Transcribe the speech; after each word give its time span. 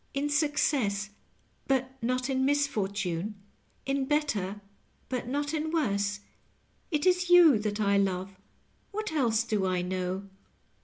"In 0.15 0.31
success, 0.31 1.11
but 1.67 1.93
not 2.01 2.27
in 2.27 2.43
misfortune 2.43 3.35
2 3.85 3.91
In 3.97 4.05
better, 4.05 4.59
but 5.09 5.27
not 5.27 5.53
in 5.53 5.69
worse? 5.71 6.21
It 6.89 7.05
is 7.05 7.29
you 7.29 7.59
that 7.59 7.79
I 7.79 7.99
love— 7.99 8.35
^what 8.95 9.11
else 9.11 9.43
do 9.43 9.67
I 9.67 9.83
know?" 9.83 10.27